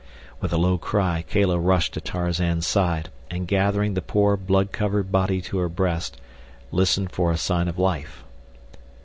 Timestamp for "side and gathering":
2.65-3.93